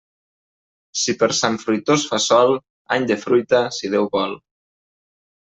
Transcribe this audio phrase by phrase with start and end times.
[1.01, 2.57] Si per Sant Fruitós fa sol,
[2.97, 4.37] any de fruita, si Déu vol.